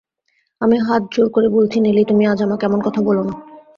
আমি 0.61 0.77
হাত 0.79 1.03
জোড় 1.11 1.29
করে 1.29 1.47
বলছি 1.49 1.77
নেলি, 1.79 2.03
তুমি 2.05 2.23
আজ 2.27 2.39
আমাকে 2.41 2.63
এমন 2.65 2.79
কথা 2.81 3.01
বোলো 3.01 3.21
না। 3.23 3.33